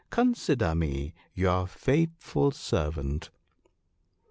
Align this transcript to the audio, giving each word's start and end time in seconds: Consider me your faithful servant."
Consider 0.09 0.73
me 0.73 1.13
your 1.35 1.67
faithful 1.67 2.49
servant." 2.49 3.29